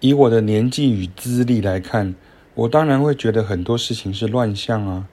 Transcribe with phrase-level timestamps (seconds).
[0.00, 2.14] 以我的年纪与资历来看，
[2.54, 5.08] 我当然会觉得很多事情是乱象啊。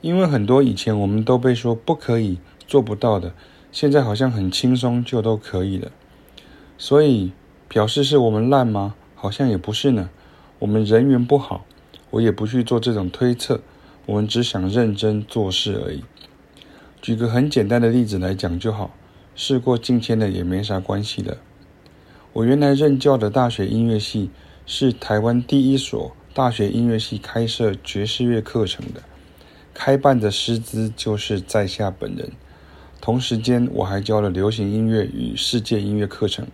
[0.00, 2.38] 因为很多以前我们都被说不可以、
[2.68, 3.34] 做不到的，
[3.72, 5.90] 现在好像很轻松就都可以了。
[6.78, 7.32] 所以
[7.68, 8.94] 表示是我们烂吗？
[9.14, 10.10] 好像也不是呢。
[10.60, 11.64] 我们人缘不好，
[12.10, 13.60] 我也不去做这种推测。
[14.04, 16.04] 我们只想认真做事而已。
[17.02, 18.94] 举个很简单的例子来讲就好，
[19.34, 21.38] 事过境迁的也没啥关系的。
[22.36, 24.28] 我原来任教的大学音乐系
[24.66, 29.00] 是台湾第一所大学音乐系开设爵士乐课程的，
[29.72, 32.30] 开办的师资就是在下本人。
[33.00, 36.46] 同时间，我还教了流行音乐与世界音乐课程，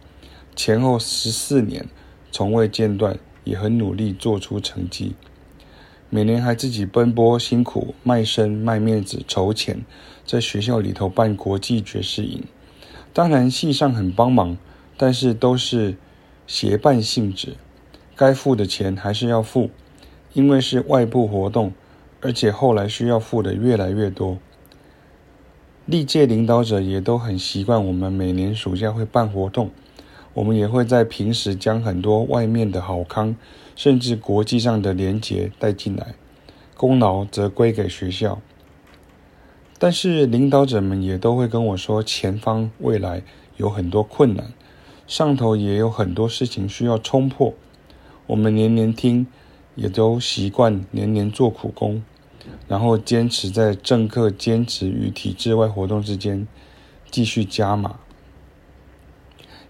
[0.54, 1.88] 前后十四年，
[2.30, 5.16] 从未间断，也很努力做出成绩。
[6.08, 9.84] 每年还自己奔波辛苦，卖身卖面子筹钱，
[10.24, 12.44] 在学校里头办国际爵士营。
[13.12, 14.56] 当然，系上很帮忙。
[15.02, 15.96] 但是都是
[16.46, 17.56] 协办性质，
[18.14, 19.68] 该付的钱还是要付，
[20.32, 21.72] 因为是外部活动，
[22.20, 24.38] 而且后来需要付的越来越多。
[25.86, 29.72] 历届领导者也都很习惯，我们每年暑假会办活动，
[30.34, 33.34] 我们也会在平时将很多外面的好康，
[33.74, 36.14] 甚至国际上的连结带进来，
[36.76, 38.40] 功劳则归给学校。
[39.80, 43.24] 但是领导者们也都会跟我说，前方未来
[43.56, 44.52] 有很多困难。
[45.12, 47.52] 上头也有很多事情需要冲破，
[48.28, 49.26] 我们年年听，
[49.74, 52.02] 也都习惯年年做苦工，
[52.66, 56.48] 然后坚持在政客坚持与体制外活动之间
[57.10, 57.96] 继续加码。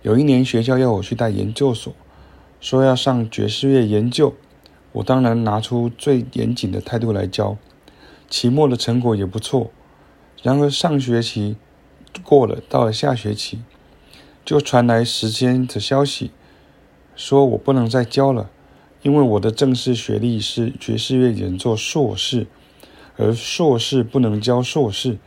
[0.02, 1.92] 有一年学校要我去带研究所，
[2.60, 4.34] 说要上爵士乐研究，
[4.92, 7.56] 我当然拿出最严谨的态度来教，
[8.30, 9.72] 期末的成果也不错。
[10.40, 11.56] 然而上学期
[12.22, 13.58] 过了，到了下学期。
[14.44, 16.32] 就传来时间的消息，
[17.14, 18.50] 说我不能再教了，
[19.02, 22.46] 因为我的正式学历是爵士乐演奏硕士，
[23.16, 25.18] 而硕士不能教硕士，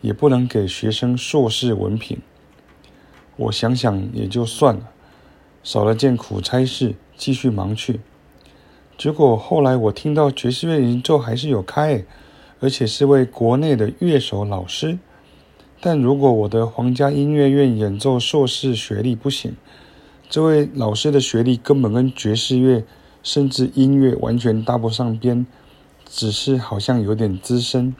[0.00, 2.18] 也不能给学生硕士文凭。
[3.36, 4.90] 我想想也就算了，
[5.64, 8.00] 少了件苦差事，继续忙去。
[8.96, 12.04] 结果后来我听到爵士乐演奏还是有开，
[12.60, 14.98] 而且是位国内的乐手老师。
[15.82, 19.56] 但如果我的皇家音乐院演奏硕士学历不行，
[20.28, 22.84] 这位老师的学历根本跟爵士乐
[23.22, 25.46] 甚至音乐完全搭不上边，
[26.04, 27.96] 只是好像有点资深。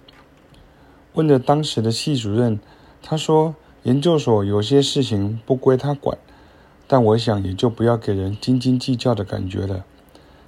[1.14, 2.60] 问了当时的系主任，
[3.02, 3.54] 他说
[3.84, 6.19] 研究所有些事情不归他管，
[6.86, 9.86] 但我想也就不要给人斤斤计较的感觉了，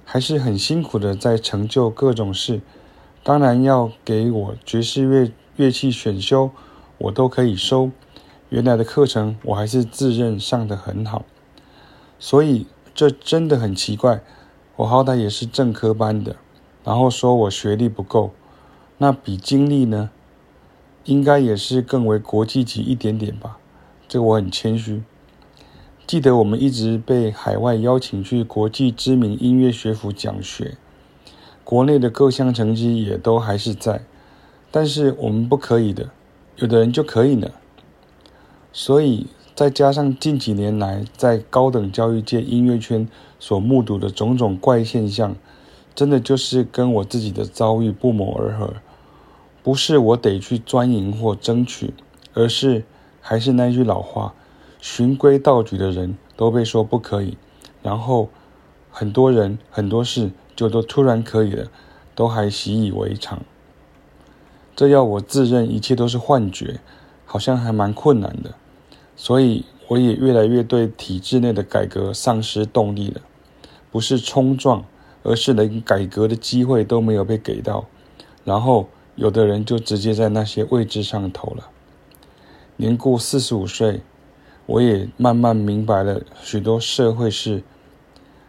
[0.05, 2.61] 还是很辛苦的在成就各种事，
[3.23, 6.51] 当然要给我爵士乐乐器选修。
[7.03, 7.91] 我都可以收，
[8.47, 11.25] 原来的课程我还是自认上得很好，
[12.17, 12.65] 所以
[12.95, 14.23] 这真的很奇怪。
[14.77, 16.37] 我好歹也是正科班的，
[16.85, 18.31] 然后说我学历不够，
[18.99, 20.11] 那比经历呢，
[21.03, 23.57] 应该也是更为国际级一点点吧。
[24.07, 25.03] 这个我很谦虚。
[26.07, 30.77] 记得我们一直被海外邀请去国际知名音乐学府讲学，
[31.65, 34.03] 国内的各项成绩也都还是在，
[34.71, 36.09] 但是我们不可以的。
[36.57, 37.49] 有的人就可以呢，
[38.71, 43.07] 所以再加上近几年来在高等教育界音乐圈
[43.39, 45.35] 所目睹的种种怪现象，
[45.95, 48.73] 真的就是跟我自己的遭遇不谋而合。
[49.63, 51.93] 不是我得去钻营或争取，
[52.33, 52.83] 而是
[53.21, 54.33] 还是那句老话，
[54.79, 57.37] 循规蹈矩的人都被说不可以，
[57.81, 58.29] 然后
[58.91, 61.67] 很多人很多事就都突然可以了，
[62.13, 63.41] 都还习以为常。
[64.75, 66.79] 这要我自认一切都是幻觉，
[67.25, 68.55] 好像还蛮困难的，
[69.15, 73.21] 所以我也越来越对体制内的改革丧失动力了。
[73.91, 74.83] 不是冲撞，
[75.21, 77.85] 而是连改革的机会都没有被给到，
[78.43, 81.69] 然后有的人就直接在那些位置上投了。
[82.77, 84.01] 年过四十五岁，
[84.65, 87.61] 我也慢慢明白了许多社会事，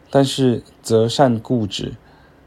[0.09, 1.93] 但是择善固执，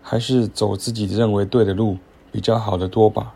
[0.01, 1.97] 还是走自己认为对的路
[2.31, 3.35] 比较好的多吧。